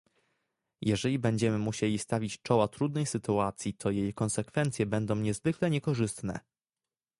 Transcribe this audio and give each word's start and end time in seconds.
Jeżeli 0.81 1.19
będziemy 1.19 1.57
musieli 1.57 1.99
stawić 1.99 2.41
czoła 2.41 2.67
trudnej 2.67 3.05
sytuacji 3.05 3.73
to 3.73 3.91
jej 3.91 4.13
konsekwencje 4.13 4.85
będą 4.85 5.15
niezwykle 5.15 5.69
niekorzystne 5.69 6.39